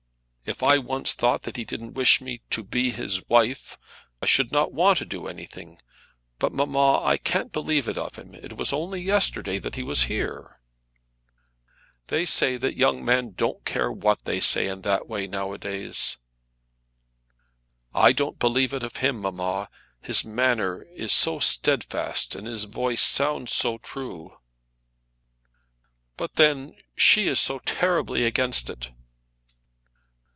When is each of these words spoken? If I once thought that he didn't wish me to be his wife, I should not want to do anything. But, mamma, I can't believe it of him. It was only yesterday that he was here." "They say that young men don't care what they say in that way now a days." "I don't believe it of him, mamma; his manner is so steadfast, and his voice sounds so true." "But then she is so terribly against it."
If 0.43 0.61
I 0.63 0.79
once 0.79 1.13
thought 1.13 1.43
that 1.43 1.55
he 1.55 1.63
didn't 1.63 1.93
wish 1.93 2.19
me 2.19 2.41
to 2.49 2.61
be 2.61 2.89
his 2.91 3.25
wife, 3.29 3.77
I 4.21 4.25
should 4.25 4.51
not 4.51 4.73
want 4.73 4.97
to 4.97 5.05
do 5.05 5.27
anything. 5.27 5.79
But, 6.39 6.51
mamma, 6.51 7.01
I 7.05 7.15
can't 7.15 7.53
believe 7.53 7.87
it 7.87 7.97
of 7.97 8.15
him. 8.17 8.35
It 8.35 8.57
was 8.57 8.73
only 8.73 8.99
yesterday 8.99 9.59
that 9.59 9.75
he 9.75 9.83
was 9.83 10.03
here." 10.05 10.59
"They 12.07 12.25
say 12.25 12.57
that 12.57 12.75
young 12.75 13.05
men 13.05 13.31
don't 13.31 13.63
care 13.63 13.89
what 13.93 14.25
they 14.25 14.41
say 14.41 14.67
in 14.67 14.81
that 14.81 15.07
way 15.07 15.25
now 15.25 15.53
a 15.53 15.57
days." 15.57 16.17
"I 17.93 18.11
don't 18.11 18.37
believe 18.39 18.73
it 18.73 18.83
of 18.83 18.97
him, 18.97 19.21
mamma; 19.21 19.69
his 20.01 20.25
manner 20.25 20.83
is 20.83 21.13
so 21.13 21.39
steadfast, 21.39 22.35
and 22.35 22.45
his 22.45 22.65
voice 22.65 23.01
sounds 23.03 23.53
so 23.53 23.77
true." 23.77 24.37
"But 26.17 26.33
then 26.33 26.75
she 26.97 27.29
is 27.29 27.39
so 27.39 27.59
terribly 27.59 28.25
against 28.25 28.69
it." 28.69 28.89